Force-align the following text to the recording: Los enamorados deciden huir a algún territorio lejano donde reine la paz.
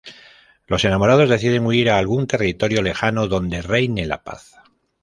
Los 0.65 0.83
enamorados 0.83 1.29
deciden 1.29 1.63
huir 1.63 1.91
a 1.91 1.99
algún 1.99 2.25
territorio 2.25 2.81
lejano 2.81 3.27
donde 3.27 3.61
reine 3.61 4.07
la 4.07 4.23
paz. 4.23 4.57